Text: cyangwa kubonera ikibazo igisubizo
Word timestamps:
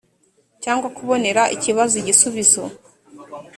cyangwa 0.63 0.87
kubonera 0.97 1.41
ikibazo 1.55 1.93
igisubizo 2.01 2.63